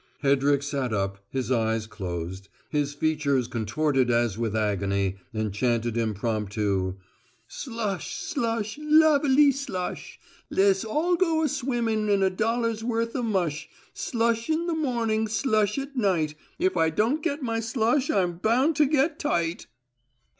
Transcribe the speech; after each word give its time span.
Hedrick 0.23 0.63
sat 0.63 0.91
up, 0.91 1.23
his 1.29 1.51
eyes 1.51 1.85
closed, 1.85 2.49
his 2.69 2.95
features 2.95 3.47
contorted 3.47 4.09
as 4.09 4.35
with 4.35 4.55
agony, 4.55 5.17
and 5.31 5.53
chanted, 5.53 5.95
impromptu: 5.95 6.95
"Slush, 7.47 8.15
slush, 8.15 8.79
luv 8.81 9.23
a 9.23 9.27
ly, 9.27 9.51
slush! 9.51 10.19
Le'ss 10.49 10.83
all 10.83 11.15
go 11.15 11.43
a 11.43 11.47
swimmin' 11.47 12.09
in 12.09 12.23
a 12.23 12.31
dollar's 12.31 12.83
worth 12.83 13.15
o' 13.15 13.21
mush. 13.21 13.69
Slush 13.93 14.49
in 14.49 14.65
the 14.65 14.73
morning, 14.73 15.27
slush 15.27 15.77
at 15.77 15.95
night, 15.95 16.33
If 16.57 16.75
I 16.75 16.89
don't 16.89 17.21
get 17.21 17.43
my 17.43 17.59
slush 17.59 18.09
I'm 18.09 18.37
bound 18.39 18.77
to 18.77 18.87
get 18.87 19.19
tight!" 19.19 19.67